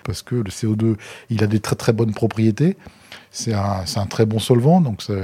Parce 0.04 0.24
que 0.24 0.36
le 0.36 0.50
CO2, 0.50 0.96
il 1.30 1.44
a 1.44 1.48
des 1.48 1.60
très 1.60 1.76
très 1.76 1.94
bonnes 1.94 2.14
propriétés. 2.14 2.78
C'est 3.36 3.54
un, 3.54 3.84
un 3.96 4.06
très 4.06 4.28
bon 4.28 4.38
solvant, 4.38 4.80
donc 4.80 5.02
vous 5.10 5.16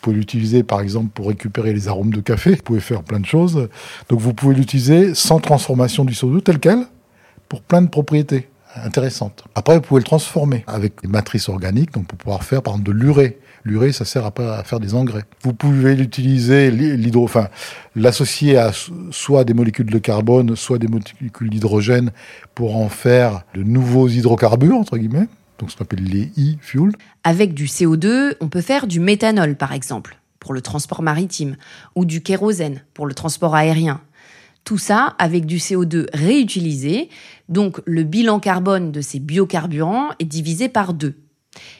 pouvez 0.00 0.14
l'utiliser 0.16 0.62
par 0.62 0.80
exemple 0.80 1.08
pour 1.12 1.26
récupérer 1.28 1.72
les 1.72 1.88
arômes 1.88 2.12
de 2.12 2.20
café. 2.20 2.52
Vous 2.52 2.62
pouvez 2.62 2.80
faire 2.80 3.02
plein 3.02 3.18
de 3.18 3.26
choses. 3.26 3.68
Donc 4.08 4.20
vous 4.20 4.32
pouvez 4.34 4.54
l'utiliser 4.54 5.14
sans 5.16 5.40
transformation 5.40 6.04
du 6.04 6.12
CO2 6.14 6.42
tel 6.42 6.60
quel 6.60 6.86
pour 7.48 7.62
plein 7.62 7.82
de 7.82 7.88
propriétés 7.88 8.48
intéressantes. 8.76 9.44
Après, 9.54 9.74
vous 9.76 9.80
pouvez 9.80 10.00
le 10.00 10.04
transformer 10.04 10.62
avec 10.68 11.00
des 11.02 11.08
matrices 11.08 11.48
organiques, 11.48 11.92
donc 11.92 12.06
pour 12.06 12.16
pouvoir 12.18 12.44
faire 12.44 12.62
par 12.62 12.74
exemple 12.74 12.88
de 12.88 12.92
l'urée. 12.92 13.38
L'urée, 13.64 13.90
ça 13.90 14.04
sert 14.04 14.24
après 14.24 14.46
à 14.46 14.62
faire 14.62 14.78
des 14.78 14.94
engrais. 14.94 15.24
Vous 15.42 15.52
pouvez 15.52 15.96
l'utiliser, 15.96 16.70
l'hydro, 16.70 17.24
enfin, 17.24 17.48
l'associer 17.96 18.56
à 18.58 18.72
so- 18.72 18.92
soit 19.10 19.42
des 19.42 19.54
molécules 19.54 19.90
de 19.90 19.98
carbone, 19.98 20.54
soit 20.54 20.78
des 20.78 20.86
molécules 20.86 21.50
d'hydrogène 21.50 22.12
pour 22.54 22.76
en 22.76 22.88
faire 22.88 23.42
de 23.54 23.64
nouveaux 23.64 24.06
hydrocarbures, 24.08 24.76
entre 24.76 24.98
guillemets. 24.98 25.26
Donc, 25.58 25.70
ce 25.70 25.76
qu'on 25.76 25.84
appelle 25.84 26.04
les 26.04 26.30
e-fuels. 26.38 26.92
Avec 27.24 27.54
du 27.54 27.66
CO2, 27.66 28.34
on 28.40 28.48
peut 28.48 28.60
faire 28.60 28.86
du 28.86 29.00
méthanol, 29.00 29.56
par 29.56 29.72
exemple, 29.72 30.18
pour 30.38 30.52
le 30.52 30.60
transport 30.60 31.02
maritime, 31.02 31.56
ou 31.94 32.04
du 32.04 32.22
kérosène, 32.22 32.82
pour 32.94 33.06
le 33.06 33.14
transport 33.14 33.54
aérien. 33.54 34.00
Tout 34.64 34.78
ça 34.78 35.14
avec 35.18 35.46
du 35.46 35.58
CO2 35.58 36.06
réutilisé, 36.12 37.08
donc 37.48 37.80
le 37.84 38.02
bilan 38.02 38.40
carbone 38.40 38.90
de 38.90 39.00
ces 39.00 39.20
biocarburants 39.20 40.08
est 40.18 40.24
divisé 40.24 40.68
par 40.68 40.92
deux. 40.92 41.14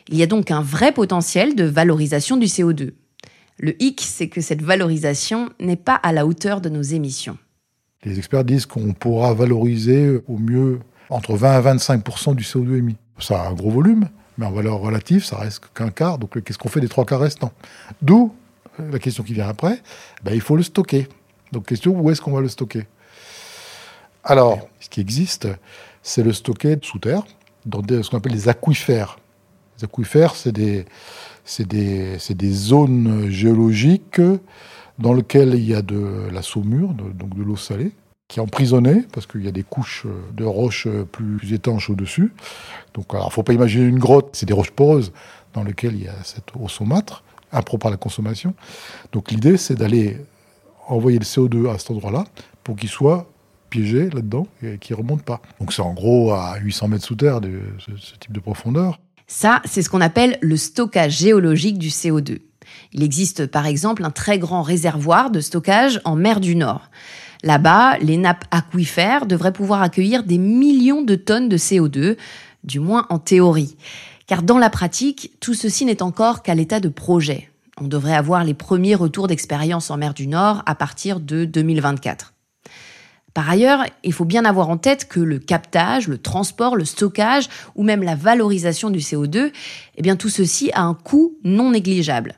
Il 0.08 0.16
y 0.16 0.22
a 0.22 0.26
donc 0.26 0.50
un 0.50 0.62
vrai 0.62 0.92
potentiel 0.92 1.56
de 1.56 1.64
valorisation 1.64 2.36
du 2.36 2.46
CO2. 2.46 2.92
Le 3.58 3.82
hic, 3.82 4.02
c'est 4.02 4.28
que 4.28 4.40
cette 4.40 4.62
valorisation 4.62 5.48
n'est 5.58 5.76
pas 5.76 5.94
à 5.94 6.12
la 6.12 6.26
hauteur 6.26 6.60
de 6.60 6.68
nos 6.68 6.82
émissions. 6.82 7.38
Les 8.04 8.18
experts 8.18 8.44
disent 8.44 8.66
qu'on 8.66 8.92
pourra 8.92 9.34
valoriser 9.34 10.20
au 10.28 10.38
mieux 10.38 10.78
entre 11.10 11.34
20 11.34 11.50
à 11.50 11.74
25% 11.74 12.34
du 12.36 12.44
CO2 12.44 12.76
émis. 12.76 12.96
Ça 13.18 13.42
a 13.42 13.48
un 13.48 13.52
gros 13.54 13.70
volume, 13.70 14.08
mais 14.38 14.46
en 14.46 14.50
valeur 14.52 14.78
relative, 14.78 15.24
ça 15.24 15.38
reste 15.38 15.62
qu'un 15.74 15.90
quart. 15.90 16.18
Donc, 16.18 16.42
qu'est-ce 16.42 16.58
qu'on 16.58 16.68
fait 16.68 16.80
des 16.80 16.88
trois 16.88 17.04
quarts 17.06 17.20
restants? 17.20 17.52
D'où 18.02 18.34
euh, 18.78 18.90
la 18.90 18.98
question 18.98 19.22
qui 19.22 19.32
vient 19.32 19.48
après 19.48 19.82
ben, 20.22 20.34
il 20.34 20.40
faut 20.40 20.56
le 20.56 20.62
stocker. 20.62 21.08
Donc, 21.52 21.66
question 21.66 21.98
où 21.98 22.10
est-ce 22.10 22.20
qu'on 22.20 22.32
va 22.32 22.40
le 22.40 22.48
stocker? 22.48 22.84
Alors, 24.24 24.68
ce 24.80 24.88
qui 24.88 25.00
existe, 25.00 25.48
c'est 26.02 26.22
le 26.22 26.32
stocker 26.32 26.76
sous 26.82 26.98
terre, 26.98 27.22
dans 27.64 27.80
des- 27.80 28.02
ce 28.02 28.10
qu'on 28.10 28.18
appelle 28.18 28.32
les 28.32 28.48
aquifères. 28.48 29.18
Les 29.78 29.84
aquifères, 29.84 30.34
c'est 30.34 30.52
des, 30.52 30.84
des, 31.60 32.18
des 32.30 32.50
zones 32.52 33.28
géologiques 33.30 34.20
dans 34.98 35.12
lesquelles 35.12 35.54
il 35.54 35.64
y 35.64 35.74
a 35.74 35.82
de 35.82 36.28
la 36.32 36.42
saumure, 36.42 36.88
donc 36.94 37.36
de 37.36 37.42
l'eau 37.42 37.56
salée, 37.56 37.92
qui 38.28 38.40
est 38.40 38.42
emprisonnée, 38.42 39.04
parce 39.12 39.26
qu'il 39.26 39.44
y 39.44 39.48
a 39.48 39.52
des 39.52 39.62
couches 39.62 40.06
de 40.34 40.44
roches 40.44 40.88
plus, 41.12 41.36
plus 41.36 41.52
étanches 41.52 41.90
au-dessus. 41.90 42.32
Donc, 42.94 43.14
alors, 43.14 43.32
faut 43.32 43.42
pas 43.42 43.52
imaginer 43.52 43.86
une 43.86 43.98
grotte, 43.98 44.30
c'est 44.32 44.46
des 44.46 44.52
roches 44.52 44.72
poreuses 44.72 45.12
dans 45.54 45.62
lesquelles 45.62 45.94
il 45.94 46.04
y 46.04 46.08
a 46.08 46.24
cette 46.24 46.54
eau 46.58 46.68
saumâtre, 46.68 47.22
impropre 47.52 47.86
à 47.86 47.90
la 47.90 47.96
consommation. 47.96 48.54
Donc, 49.12 49.30
l'idée, 49.30 49.56
c'est 49.56 49.76
d'aller 49.76 50.18
envoyer 50.88 51.18
le 51.18 51.24
CO2 51.24 51.70
à 51.70 51.78
cet 51.78 51.90
endroit-là 51.90 52.24
pour 52.64 52.76
qu'il 52.76 52.88
soit 52.88 53.26
piégé 53.70 54.10
là-dedans 54.10 54.46
et 54.62 54.78
qu'il 54.78 54.96
remonte 54.96 55.22
pas. 55.22 55.40
Donc, 55.60 55.72
c'est 55.72 55.82
en 55.82 55.92
gros 55.92 56.32
à 56.32 56.56
800 56.58 56.88
mètres 56.88 57.04
sous 57.04 57.16
terre, 57.16 57.40
de, 57.40 57.60
ce 57.78 58.14
type 58.18 58.32
de 58.32 58.40
profondeur. 58.40 59.00
Ça, 59.26 59.60
c'est 59.64 59.82
ce 59.82 59.90
qu'on 59.90 60.00
appelle 60.00 60.38
le 60.40 60.56
stockage 60.56 61.18
géologique 61.18 61.78
du 61.78 61.88
CO2. 61.88 62.38
Il 62.92 63.02
existe 63.02 63.46
par 63.46 63.66
exemple 63.66 64.04
un 64.04 64.10
très 64.10 64.38
grand 64.38 64.62
réservoir 64.62 65.30
de 65.30 65.40
stockage 65.40 66.00
en 66.04 66.16
mer 66.16 66.40
du 66.40 66.56
Nord. 66.56 66.90
Là-bas, 67.42 67.98
les 67.98 68.16
nappes 68.16 68.44
aquifères 68.50 69.26
devraient 69.26 69.52
pouvoir 69.52 69.82
accueillir 69.82 70.24
des 70.24 70.38
millions 70.38 71.02
de 71.02 71.14
tonnes 71.14 71.48
de 71.48 71.56
CO2, 71.56 72.16
du 72.64 72.80
moins 72.80 73.06
en 73.10 73.18
théorie. 73.18 73.76
Car 74.26 74.42
dans 74.42 74.58
la 74.58 74.70
pratique, 74.70 75.32
tout 75.40 75.54
ceci 75.54 75.84
n'est 75.84 76.02
encore 76.02 76.42
qu'à 76.42 76.54
l'état 76.54 76.80
de 76.80 76.88
projet. 76.88 77.50
On 77.80 77.88
devrait 77.88 78.16
avoir 78.16 78.42
les 78.42 78.54
premiers 78.54 78.94
retours 78.94 79.28
d'expérience 79.28 79.90
en 79.90 79.98
mer 79.98 80.14
du 80.14 80.26
Nord 80.26 80.62
à 80.66 80.74
partir 80.74 81.20
de 81.20 81.44
2024. 81.44 82.32
Par 83.34 83.50
ailleurs, 83.50 83.84
il 84.02 84.14
faut 84.14 84.24
bien 84.24 84.46
avoir 84.46 84.70
en 84.70 84.78
tête 84.78 85.08
que 85.08 85.20
le 85.20 85.38
captage, 85.38 86.08
le 86.08 86.16
transport, 86.16 86.74
le 86.74 86.86
stockage 86.86 87.50
ou 87.74 87.82
même 87.82 88.02
la 88.02 88.14
valorisation 88.14 88.88
du 88.88 89.00
CO2, 89.00 89.52
eh 89.98 90.16
tout 90.16 90.30
ceci 90.30 90.70
a 90.72 90.80
un 90.80 90.94
coût 90.94 91.36
non 91.44 91.72
négligeable. 91.72 92.36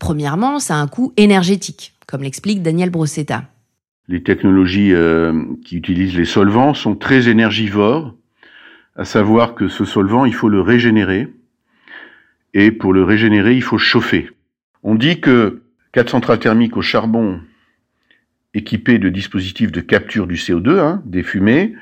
Premièrement, 0.00 0.58
ça 0.58 0.74
a 0.74 0.78
un 0.78 0.88
coût 0.88 1.12
énergétique, 1.16 1.94
comme 2.08 2.24
l'explique 2.24 2.62
Daniel 2.62 2.90
Brossetta. 2.90 3.44
Les 4.08 4.22
technologies 4.22 4.92
euh, 4.92 5.44
qui 5.64 5.76
utilisent 5.76 6.16
les 6.16 6.26
solvants 6.26 6.74
sont 6.74 6.94
très 6.94 7.28
énergivores, 7.28 8.14
à 8.96 9.04
savoir 9.04 9.54
que 9.54 9.68
ce 9.68 9.84
solvant, 9.84 10.24
il 10.24 10.34
faut 10.34 10.48
le 10.48 10.60
régénérer, 10.60 11.28
et 12.52 12.70
pour 12.70 12.92
le 12.92 13.02
régénérer, 13.02 13.54
il 13.54 13.62
faut 13.62 13.78
chauffer. 13.78 14.30
On 14.82 14.94
dit 14.94 15.20
que 15.20 15.62
quatre 15.92 16.10
centrales 16.10 16.38
thermiques 16.38 16.76
au 16.76 16.82
charbon 16.82 17.40
équipées 18.52 18.98
de 18.98 19.08
dispositifs 19.08 19.72
de 19.72 19.80
capture 19.80 20.26
du 20.26 20.36
CO2, 20.36 20.78
hein, 20.78 21.02
des 21.06 21.22
fumées, 21.22 21.74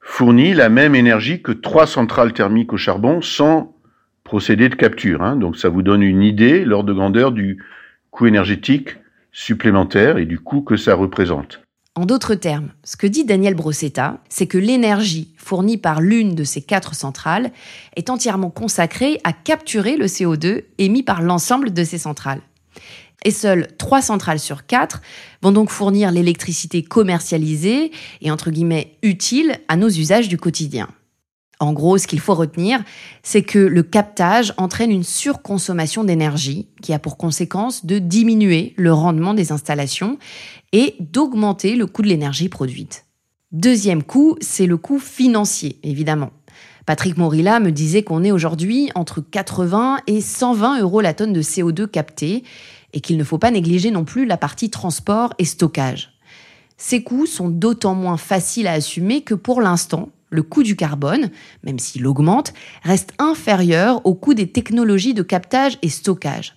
fournit 0.00 0.54
la 0.54 0.68
même 0.68 0.94
énergie 0.94 1.42
que 1.42 1.52
trois 1.52 1.86
centrales 1.86 2.32
thermiques 2.32 2.72
au 2.72 2.76
charbon 2.76 3.20
sans 3.20 3.76
procédé 4.24 4.68
de 4.68 4.74
capture. 4.74 5.22
Hein. 5.22 5.36
Donc 5.36 5.56
ça 5.56 5.68
vous 5.68 5.82
donne 5.82 6.02
une 6.02 6.22
idée, 6.22 6.64
l'ordre 6.64 6.88
de 6.88 6.94
grandeur 6.94 7.32
du 7.32 7.62
coût 8.10 8.26
énergétique 8.26 8.96
supplémentaire 9.36 10.16
et 10.16 10.24
du 10.24 10.40
coût 10.40 10.62
que 10.62 10.78
ça 10.78 10.94
représente. 10.94 11.60
En 11.94 12.06
d'autres 12.06 12.34
termes, 12.34 12.70
ce 12.84 12.96
que 12.96 13.06
dit 13.06 13.24
Daniel 13.24 13.54
Brossetta, 13.54 14.18
c'est 14.30 14.46
que 14.46 14.56
l'énergie 14.56 15.34
fournie 15.36 15.76
par 15.76 16.00
l'une 16.00 16.34
de 16.34 16.42
ces 16.42 16.62
quatre 16.62 16.94
centrales 16.94 17.52
est 17.96 18.08
entièrement 18.08 18.48
consacrée 18.48 19.20
à 19.24 19.34
capturer 19.34 19.98
le 19.98 20.06
CO2 20.06 20.64
émis 20.78 21.02
par 21.02 21.20
l'ensemble 21.20 21.72
de 21.74 21.84
ces 21.84 21.98
centrales. 21.98 22.40
Et 23.24 23.30
seules 23.30 23.68
trois 23.76 24.00
centrales 24.00 24.40
sur 24.40 24.64
quatre 24.64 25.02
vont 25.42 25.52
donc 25.52 25.68
fournir 25.68 26.12
l'électricité 26.12 26.82
commercialisée 26.82 27.92
et 28.22 28.30
entre 28.30 28.50
guillemets 28.50 28.96
utile 29.02 29.58
à 29.68 29.76
nos 29.76 29.88
usages 29.88 30.28
du 30.28 30.38
quotidien. 30.38 30.88
En 31.58 31.72
gros, 31.72 31.96
ce 31.96 32.06
qu'il 32.06 32.20
faut 32.20 32.34
retenir, 32.34 32.82
c'est 33.22 33.42
que 33.42 33.58
le 33.58 33.82
captage 33.82 34.52
entraîne 34.58 34.90
une 34.90 35.04
surconsommation 35.04 36.04
d'énergie 36.04 36.68
qui 36.82 36.92
a 36.92 36.98
pour 36.98 37.16
conséquence 37.16 37.86
de 37.86 37.98
diminuer 37.98 38.74
le 38.76 38.92
rendement 38.92 39.32
des 39.32 39.52
installations 39.52 40.18
et 40.72 40.96
d'augmenter 41.00 41.76
le 41.76 41.86
coût 41.86 42.02
de 42.02 42.08
l'énergie 42.08 42.50
produite. 42.50 43.06
Deuxième 43.52 44.02
coût, 44.02 44.36
c'est 44.40 44.66
le 44.66 44.76
coût 44.76 44.98
financier, 44.98 45.78
évidemment. 45.82 46.30
Patrick 46.84 47.16
Morilla 47.16 47.58
me 47.58 47.72
disait 47.72 48.02
qu'on 48.02 48.22
est 48.22 48.30
aujourd'hui 48.30 48.90
entre 48.94 49.20
80 49.20 50.00
et 50.06 50.20
120 50.20 50.80
euros 50.80 51.00
la 51.00 51.14
tonne 51.14 51.32
de 51.32 51.42
CO2 51.42 51.86
captée 51.86 52.44
et 52.92 53.00
qu'il 53.00 53.16
ne 53.16 53.24
faut 53.24 53.38
pas 53.38 53.50
négliger 53.50 53.90
non 53.90 54.04
plus 54.04 54.26
la 54.26 54.36
partie 54.36 54.70
transport 54.70 55.32
et 55.38 55.44
stockage. 55.44 56.12
Ces 56.76 57.02
coûts 57.02 57.26
sont 57.26 57.48
d'autant 57.48 57.94
moins 57.94 58.18
faciles 58.18 58.66
à 58.66 58.72
assumer 58.72 59.22
que 59.22 59.34
pour 59.34 59.60
l'instant, 59.60 60.10
le 60.30 60.42
coût 60.42 60.62
du 60.62 60.76
carbone, 60.76 61.30
même 61.64 61.78
s'il 61.78 62.06
augmente, 62.06 62.52
reste 62.82 63.12
inférieur 63.18 64.04
au 64.04 64.14
coût 64.14 64.34
des 64.34 64.50
technologies 64.50 65.14
de 65.14 65.22
captage 65.22 65.78
et 65.82 65.88
stockage. 65.88 66.56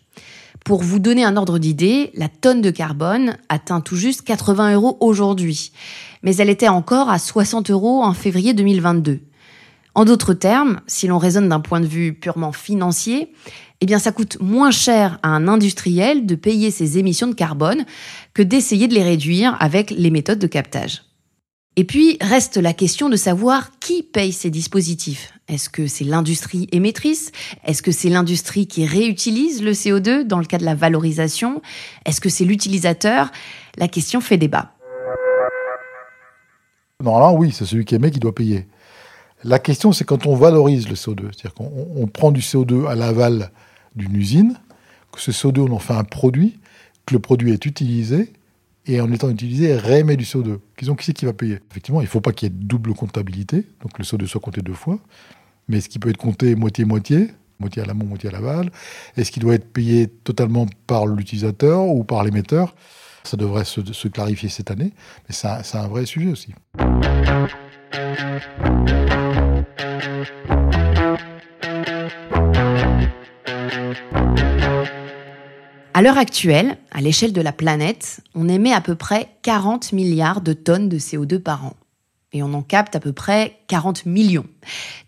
Pour 0.65 0.83
vous 0.83 0.99
donner 0.99 1.23
un 1.23 1.37
ordre 1.37 1.57
d'idée, 1.57 2.11
la 2.15 2.27
tonne 2.27 2.61
de 2.61 2.69
carbone 2.69 3.37
atteint 3.47 3.81
tout 3.81 3.95
juste 3.95 4.23
80 4.23 4.73
euros 4.73 4.97
aujourd'hui, 4.99 5.71
mais 6.21 6.35
elle 6.35 6.49
était 6.49 6.67
encore 6.67 7.09
à 7.09 7.17
60 7.17 7.71
euros 7.71 8.03
en 8.03 8.13
février 8.13 8.53
2022. 8.53 9.21
En 9.95 10.05
d'autres 10.05 10.33
termes, 10.33 10.81
si 10.85 11.07
l'on 11.07 11.17
raisonne 11.17 11.49
d'un 11.49 11.59
point 11.59 11.79
de 11.79 11.87
vue 11.87 12.13
purement 12.13 12.51
financier, 12.51 13.33
eh 13.81 13.85
bien 13.85 13.99
ça 13.99 14.11
coûte 14.11 14.37
moins 14.41 14.71
cher 14.71 15.17
à 15.23 15.29
un 15.29 15.47
industriel 15.47 16.25
de 16.25 16.35
payer 16.35 16.71
ses 16.71 16.97
émissions 16.97 17.27
de 17.27 17.33
carbone 17.33 17.85
que 18.33 18.43
d'essayer 18.43 18.87
de 18.87 18.93
les 18.93 19.03
réduire 19.03 19.57
avec 19.59 19.91
les 19.91 20.11
méthodes 20.11 20.39
de 20.39 20.47
captage. 20.47 21.08
Et 21.79 21.85
puis 21.85 22.17
reste 22.19 22.57
la 22.57 22.73
question 22.73 23.07
de 23.07 23.15
savoir 23.15 23.71
qui 23.79 24.03
paye 24.03 24.33
ces 24.33 24.49
dispositifs. 24.49 25.31
Est-ce 25.47 25.69
que 25.69 25.87
c'est 25.87 26.03
l'industrie 26.03 26.67
émettrice? 26.73 27.31
Est-ce 27.63 27.81
que 27.81 27.93
c'est 27.93 28.09
l'industrie 28.09 28.67
qui 28.67 28.85
réutilise 28.85 29.63
le 29.63 29.71
CO2 29.71 30.23
dans 30.23 30.39
le 30.39 30.45
cas 30.45 30.57
de 30.57 30.65
la 30.65 30.75
valorisation? 30.75 31.61
Est-ce 32.03 32.19
que 32.19 32.27
c'est 32.27 32.43
l'utilisateur? 32.43 33.31
La 33.77 33.87
question 33.87 34.19
fait 34.19 34.35
débat. 34.35 34.73
Normalement, 37.01 37.33
oui, 37.39 37.53
c'est 37.53 37.63
celui 37.63 37.85
qui 37.85 37.95
émet 37.95 38.11
qui 38.11 38.19
doit 38.19 38.35
payer. 38.35 38.67
La 39.45 39.57
question, 39.57 39.93
c'est 39.93 40.03
quand 40.03 40.25
on 40.25 40.35
valorise 40.35 40.89
le 40.89 40.95
CO2, 40.95 41.27
c'est-à-dire 41.31 41.53
qu'on 41.53 41.71
on 41.95 42.07
prend 42.07 42.33
du 42.33 42.41
CO2 42.41 42.89
à 42.89 42.95
l'aval 42.95 43.51
d'une 43.95 44.17
usine, 44.17 44.57
que 45.13 45.21
ce 45.21 45.31
CO2, 45.31 45.61
on 45.61 45.71
en 45.71 45.79
fait 45.79 45.93
un 45.93 46.03
produit, 46.03 46.59
que 47.05 47.13
le 47.13 47.21
produit 47.21 47.53
est 47.53 47.65
utilisé, 47.65 48.33
et 48.89 49.01
en 49.01 49.11
étant 49.11 49.29
utilisé, 49.29 49.75
réémet 49.75 50.17
du 50.17 50.25
CO2. 50.25 50.57
Qui 50.75 50.85
qui 50.85 51.05
c'est 51.05 51.13
qui 51.13 51.25
va 51.25 51.33
payer? 51.33 51.59
Effectivement, 51.69 52.01
il 52.01 52.05
ne 52.05 52.09
faut 52.09 52.21
pas 52.21 52.31
qu'il 52.31 52.49
y 52.49 52.51
ait 52.51 52.55
double 52.55 52.93
comptabilité, 52.95 53.67
donc 53.81 53.97
le 53.99 54.03
CO2 54.03 54.25
soit 54.25 54.41
compté 54.41 54.61
deux 54.61 54.73
fois, 54.73 54.99
mais 55.67 55.79
ce 55.79 55.89
qui 55.89 55.99
peut 55.99 56.09
être 56.09 56.17
compté 56.17 56.55
moitié-moitié, 56.55 57.29
moitié 57.59 57.83
à 57.83 57.85
l'amont, 57.85 58.05
moitié 58.05 58.29
à 58.29 58.31
l'aval 58.31 58.71
Est-ce 59.15 59.31
qu'il 59.31 59.43
doit 59.43 59.53
être 59.53 59.71
payé 59.71 60.07
totalement 60.07 60.65
par 60.87 61.05
l'utilisateur 61.05 61.85
ou 61.85 62.03
par 62.03 62.23
l'émetteur 62.23 62.73
Ça 63.23 63.37
devrait 63.37 63.65
se, 63.65 64.07
clarifier 64.07 64.49
cette 64.49 64.71
année, 64.71 64.91
mais 65.27 65.35
c'est 65.35 65.77
un 65.77 65.87
vrai 65.87 66.05
sujet 66.07 66.31
aussi. 66.31 66.55
À 75.99 76.01
l'heure 76.01 76.17
actuelle, 76.17 76.77
à 76.91 77.01
l'échelle 77.01 77.33
de 77.33 77.41
la 77.41 77.51
planète, 77.51 78.21
on 78.33 78.47
émet 78.47 78.71
à 78.71 78.79
peu 78.79 78.95
près 78.95 79.27
40 79.41 79.91
milliards 79.91 80.39
de 80.39 80.53
tonnes 80.53 80.87
de 80.87 80.97
CO2 80.97 81.39
par 81.39 81.65
an 81.65 81.73
et 82.31 82.41
on 82.41 82.53
en 82.53 82.61
capte 82.61 82.95
à 82.95 83.01
peu 83.01 83.11
près 83.11 83.59
40 83.67 84.05
millions. 84.05 84.45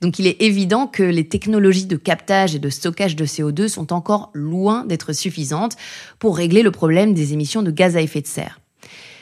Donc 0.01 0.19
il 0.19 0.27
est 0.27 0.41
évident 0.41 0.87
que 0.87 1.03
les 1.03 1.29
technologies 1.29 1.85
de 1.85 1.95
captage 1.95 2.55
et 2.55 2.59
de 2.59 2.69
stockage 2.69 3.15
de 3.15 3.25
CO2 3.25 3.69
sont 3.69 3.93
encore 3.93 4.31
loin 4.33 4.83
d'être 4.83 5.13
suffisantes 5.13 5.77
pour 6.19 6.35
régler 6.35 6.61
le 6.61 6.71
problème 6.71 7.13
des 7.13 7.31
émissions 7.31 7.63
de 7.63 7.71
gaz 7.71 7.95
à 7.95 8.01
effet 8.01 8.19
de 8.19 8.27
serre. 8.27 8.59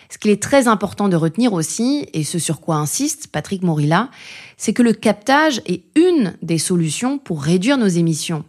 Ce 0.09 0.17
qu'il 0.17 0.31
est 0.31 0.41
très 0.41 0.67
important 0.67 1.07
de 1.07 1.17
retenir 1.17 1.53
aussi, 1.53 2.07
et 2.13 2.23
ce 2.23 2.39
sur 2.39 2.61
quoi 2.61 2.77
insiste 2.77 3.27
Patrick 3.27 3.61
Morilla, 3.61 4.09
c'est 4.57 4.73
que 4.73 4.81
le 4.81 4.93
captage 4.93 5.61
est 5.67 5.83
une 5.95 6.33
des 6.41 6.57
solutions 6.57 7.19
pour 7.19 7.43
réduire 7.43 7.77
nos 7.77 7.85
émissions. 7.85 8.43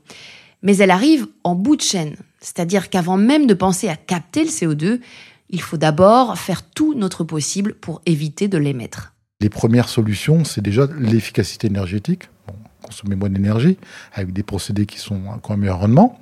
Mais 0.62 0.78
elle 0.78 0.90
arrive 0.90 1.26
en 1.44 1.54
bout 1.54 1.76
de 1.76 1.82
chaîne, 1.82 2.16
c'est-à-dire 2.40 2.90
qu'avant 2.90 3.16
même 3.16 3.46
de 3.46 3.54
penser 3.54 3.88
à 3.88 3.96
capter 3.96 4.44
le 4.44 4.50
CO2, 4.50 5.00
il 5.50 5.60
faut 5.60 5.76
d'abord 5.76 6.38
faire 6.38 6.62
tout 6.62 6.94
notre 6.94 7.24
possible 7.24 7.74
pour 7.74 8.00
éviter 8.06 8.48
de 8.48 8.58
l'émettre. 8.58 9.14
Les 9.40 9.48
premières 9.48 9.88
solutions, 9.88 10.44
c'est 10.44 10.60
déjà 10.60 10.86
l'efficacité 10.98 11.66
énergétique, 11.66 12.28
consommer 12.82 13.16
moins 13.16 13.30
d'énergie, 13.30 13.78
avec 14.12 14.32
des 14.32 14.42
procédés 14.42 14.86
qui 14.86 14.98
sont 14.98 15.20
quand 15.42 15.54
même 15.54 15.60
meilleur 15.60 15.80
rendement. 15.80 16.18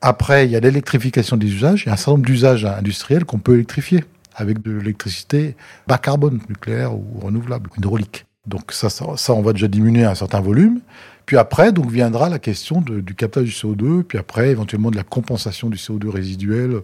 Après, 0.00 0.46
il 0.46 0.52
y 0.52 0.56
a 0.56 0.60
l'électrification 0.60 1.36
des 1.36 1.46
usages. 1.46 1.84
Il 1.84 1.86
y 1.86 1.90
a 1.90 1.94
un 1.94 1.96
certain 1.96 2.12
nombre 2.12 2.26
d'usages 2.26 2.64
industriels 2.64 3.24
qu'on 3.24 3.38
peut 3.38 3.54
électrifier 3.54 4.04
avec 4.34 4.62
de 4.62 4.70
l'électricité 4.70 5.56
bas 5.86 5.98
carbone, 5.98 6.40
nucléaire 6.48 6.94
ou 6.94 7.20
renouvelable, 7.20 7.70
hydraulique. 7.78 8.26
Donc 8.46 8.72
ça, 8.72 8.90
ça, 8.90 9.32
on 9.32 9.42
va 9.42 9.52
déjà 9.52 9.66
diminuer 9.66 10.04
un 10.04 10.14
certain 10.14 10.40
volume. 10.40 10.80
Puis 11.26 11.36
après, 11.36 11.72
donc 11.72 11.90
viendra 11.90 12.28
la 12.28 12.38
question 12.38 12.80
du 12.80 13.14
captage 13.14 13.44
du 13.44 13.50
CO2, 13.50 14.04
puis 14.04 14.16
après 14.16 14.50
éventuellement 14.50 14.92
de 14.92 14.96
la 14.96 15.02
compensation 15.02 15.68
du 15.68 15.76
CO2 15.76 16.08
résiduel 16.08 16.82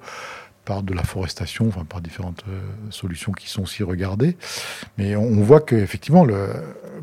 par 0.64 0.82
de 0.82 0.94
la 0.94 1.02
forestation, 1.02 1.66
enfin 1.68 1.84
par 1.84 2.00
différentes 2.00 2.44
euh, 2.48 2.60
solutions 2.90 3.32
qui 3.32 3.48
sont 3.48 3.62
aussi 3.62 3.82
regardées. 3.82 4.36
Mais 4.98 5.16
on, 5.16 5.42
voit 5.42 5.60
qu'effectivement, 5.60 6.26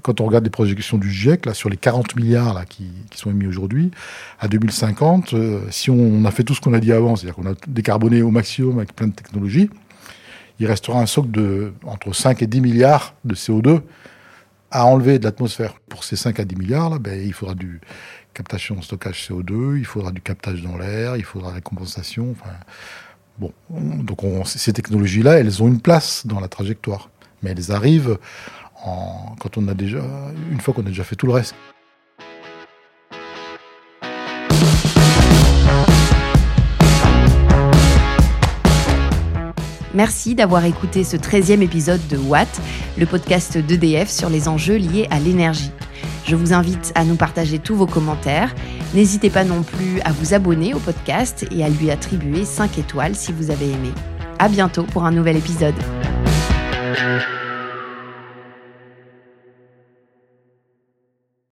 quand 0.02 0.22
on 0.22 0.26
regarde 0.26 0.46
les 0.46 0.50
projections 0.50 0.98
du 0.98 1.12
GIEC, 1.12 1.46
là, 1.46 1.54
sur 1.54 1.70
les 1.70 1.78
40 1.78 2.16
milliards 2.16 2.54
là, 2.54 2.66
qui, 2.66 2.90
sont 3.16 3.32
émis 3.32 3.48
aujourd'hui, 3.48 3.92
à 4.40 4.48
2050, 4.48 5.34
euh, 5.34 5.62
si 5.72 5.90
on, 5.90 6.24
a 6.26 6.32
fait 6.32 6.44
tout 6.44 6.56
ce 6.56 6.62
qu'on 6.62 6.74
a 6.74 6.80
dit 6.80 6.94
avant, 6.94 7.16
c'est-à-dire 7.16 7.36
qu'on 7.36 7.50
a 7.50 7.56
décarboné 7.68 8.22
au 8.22 8.32
maximum 8.32 8.78
avec 8.78 8.96
plein 8.96 9.08
de 9.08 9.14
technologies, 9.14 9.70
il 10.60 10.68
restera 10.68 11.00
un 11.02 11.06
socle 11.06 11.32
de 11.32 11.74
entre 11.86 12.14
5 12.14 12.42
et 12.42 12.48
10 12.48 12.62
milliards 12.62 13.14
de 13.24 13.36
CO2 13.36 13.82
à 14.72 14.86
enlever 14.86 15.20
de 15.20 15.26
l'atmosphère. 15.26 15.76
Pour 15.90 16.04
ces 16.04 16.16
5 16.16 16.40
à 16.40 16.46
10 16.46 16.56
milliards, 16.56 16.90
là, 16.90 17.00
ben, 17.00 17.20
il 17.20 17.34
faudra 17.34 17.56
du 17.56 17.82
captation, 18.34 18.82
stockage 18.82 19.28
CO2, 19.28 19.78
il 19.78 19.86
faudra 19.86 20.12
du 20.12 20.22
captage 20.22 20.62
dans 20.62 20.78
l'air, 20.78 21.18
il 21.18 21.24
faudra 21.24 21.54
la 21.54 21.62
compensation. 21.62 22.32
Enfin, 22.32 22.52
Bon, 23.40 23.54
donc 23.70 24.20
ces 24.46 24.74
technologies-là, 24.74 25.40
elles 25.40 25.64
ont 25.64 25.70
une 25.70 25.80
place 25.80 26.28
dans 26.28 26.42
la 26.42 26.50
trajectoire, 26.50 27.10
mais 27.42 27.52
elles 27.52 27.72
arrivent 27.72 28.18
en, 28.84 29.36
quand 29.40 29.58
on 29.58 29.70
a 29.70 29.74
déjà, 29.74 30.04
une 30.52 30.60
fois 30.60 30.74
qu'on 30.74 30.82
a 30.82 30.90
déjà 30.90 31.06
fait 31.06 31.16
tout 31.16 31.26
le 31.26 31.32
reste. 31.32 31.56
Merci 40.00 40.34
d'avoir 40.34 40.64
écouté 40.64 41.04
ce 41.04 41.18
13e 41.18 41.62
épisode 41.62 42.00
de 42.08 42.16
Watt, 42.16 42.48
le 42.98 43.06
podcast 43.06 43.58
d'EDF 43.58 44.10
sur 44.10 44.30
les 44.30 44.48
enjeux 44.48 44.78
liés 44.78 45.08
à 45.12 45.20
l'énergie. 45.20 45.74
Je 46.26 46.38
vous 46.38 46.54
invite 46.54 46.94
à 46.96 47.04
nous 47.04 47.18
partager 47.18 47.60
tous 47.60 47.76
vos 47.76 47.86
commentaires. 47.86 48.56
N'hésitez 48.94 49.30
pas 49.30 49.44
non 49.44 49.62
plus 49.62 50.00
à 50.06 50.14
vous 50.14 50.34
abonner 50.34 50.74
au 50.74 50.80
podcast 50.80 51.46
et 51.52 51.66
à 51.66 51.70
lui 51.70 51.92
attribuer 51.92 52.46
5 52.46 52.78
étoiles 52.78 53.14
si 53.14 53.34
vous 53.34 53.52
avez 53.52 53.66
aimé. 53.66 53.92
À 54.40 54.48
bientôt 54.48 54.84
pour 54.84 55.04
un 55.04 55.12
nouvel 55.12 55.36
épisode. 55.36 55.76